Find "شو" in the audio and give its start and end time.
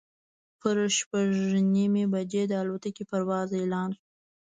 3.97-4.03